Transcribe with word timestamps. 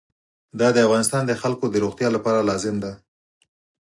دا 0.59 0.67
د 0.73 0.77
افغانستان 0.87 1.23
د 1.27 1.31
خلکو 1.41 1.65
د 1.69 1.75
روغتیا 1.83 2.09
لپاره 2.15 2.47
لازم 2.49 2.75
دی. 2.83 2.93